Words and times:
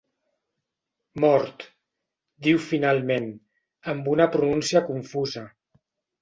Mort 1.23 1.65
–diu 2.47 2.61
finalment, 2.69 3.29
amb 3.93 4.09
una 4.15 4.29
pronúncia 4.39 4.83
confusa–. 4.91 5.47